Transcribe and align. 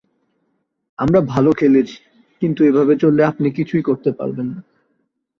আমরা 0.99 1.19
ভালো 1.33 1.51
খেলেছি, 1.53 1.97
কিন্তু 2.41 2.59
এভাবে 2.63 2.93
চললে 2.97 3.21
আপনি 3.25 3.47
কিছুই 3.51 3.83
করতে 3.83 4.09
পারবেন 4.11 4.47
না। 4.53 4.59